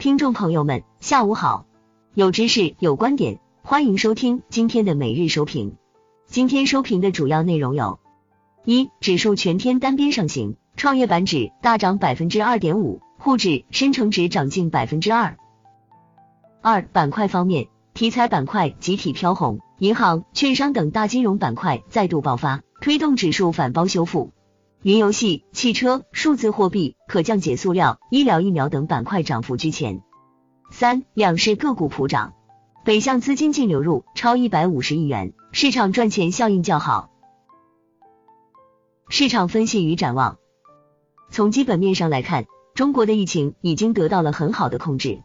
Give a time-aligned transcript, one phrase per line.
[0.00, 1.66] 听众朋友们，下午好，
[2.14, 5.76] 有知识有观点，欢迎收听今天的每日收评。
[6.26, 8.00] 今天收评的主要内容有：
[8.64, 15.36] 一、指数全天单边上行，创业板指大涨百分之二点五，沪指、深成指涨近百分之二。
[16.62, 24.32] 二、板块方面，题材板块集体飘红，银行、券商等大金融板块再度爆发，推动指数反包修复。
[24.82, 30.00] 云游戏、汽车、数字货币、可降解塑料、医疗疫苗等板块涨幅居前。
[30.70, 32.32] 三、两市个股普涨，
[32.82, 37.10] 北向资金净流入超一百五十亿元，市场赚钱效应较好。
[39.10, 40.38] 市场分析与展望，
[41.30, 45.22] 从基本面上来看，中国的疫情已经得到了很好的控制，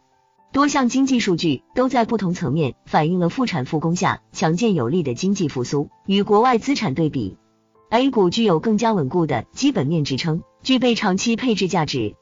[0.52, 5.88] 多项经济数据都在不同层面反映了复产复工下强健有力的经济复苏。
[6.04, 7.38] 与国外资产对比。
[7.88, 12.16] A 股具有更加稳固的基本面支撑，具备长期配置价值。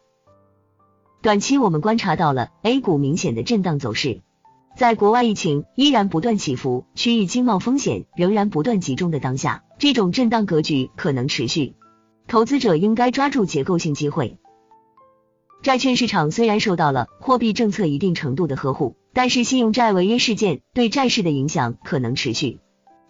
[1.22, 4.20] 短期我们观察到了 A 股明显的震荡走势，
[4.76, 11.74] 在国外疫情依然不断起伏，区域经贸风险仍然不断集中的当下，这种震荡格局可能持续。
[12.28, 14.36] 投资者应该抓住结构性机会。
[15.62, 22.60] 债券市场虽然受到了货币政策一定程度的呵护，但是信用债违约事件对债市的影响可能持续。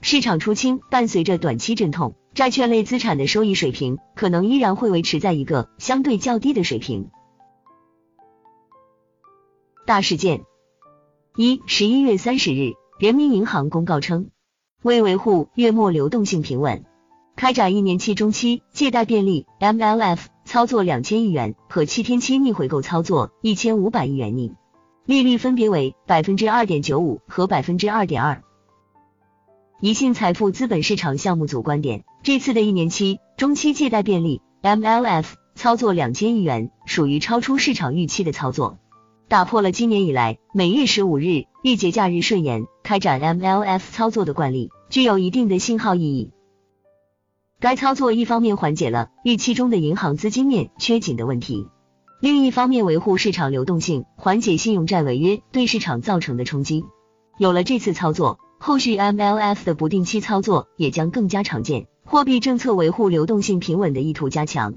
[0.00, 2.14] 市场出清伴随着短期阵痛。
[2.34, 7.11] 债券类资产的收益水平可能依然会维持在一个相对较低的水平。
[9.87, 10.42] 大事件
[11.37, 14.31] 一：十一月三十日，人民银行公告称，
[14.83, 16.84] 为维护月末流动性平稳，
[17.37, 24.55] 开展一年期中期借贷便利 （MLF） 操作两千亿元和七天期逆回购操作一千五百亿元逆，
[25.06, 28.42] 利率分别为百分之二点九五和百分之二点二。
[29.85, 38.79] 宜信财富资本市场项目组观点，这次的一年期、中期借贷便利 （MLF） 操作两千亿元，属于超出市场预期的操作，
[39.29, 46.31] 打破了今年以来每月十五日遇节假日顺延开展 MLF 操作的惯例，具有一定的信号意义。
[47.61, 51.67] 该操作一方面缓解了预期中的银行资金面缺紧的问题，
[52.23, 56.87] 另一方面维护市场流动性，缓解信用债违约对市场造成的冲击。
[57.37, 58.39] 有了这次操作。
[58.66, 64.76] 后续 MLF 的不定期操作也将更加常见，货币政策维护流动性平稳的意图加强。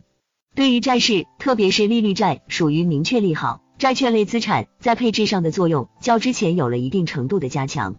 [0.54, 7.96] 对于债市，特别是利率债，属于明确利好，债券类资产在配置上的作用较之前有了一定程度的加强。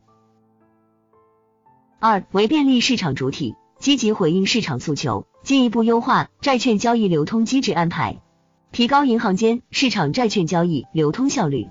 [2.01, 8.21] 二为便利市场主体，积极回应市场诉求，进一步优化债券交易流通机制安排，
[8.73, 11.67] 提高银行间市场债券交易流通效率。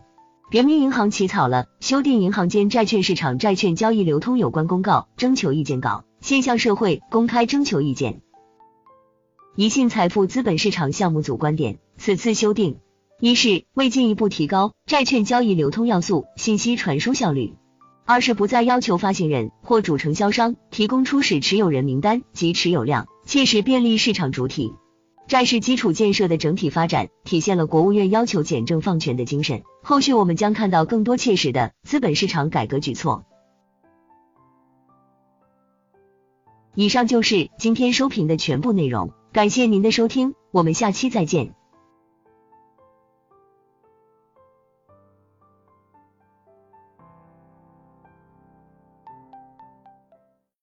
[0.50, 8.22] 人民银行起草了修订银行间债券市场债券交易流通有关公告征求意见稿，现向社会公开征求意见。
[9.58, 12.78] 宜信财富资本市场项目组观点：此次修订，
[13.20, 17.58] 一是为进一步提高债券交易流通要素信息传输效率；
[18.06, 24.72] 二是不再要求发行人或主承销商提供初始持有人名单及持有量，切实便利市场主体。
[25.28, 29.64] 债市基础建设的整体发展，体现了国务院要求简政放权的精神。
[29.84, 33.26] 后续我们将看到更多切实的资本市场改革举措。
[36.76, 41.54] 以上就是今天收评的全部内容，感谢您的收听，我们下期再见。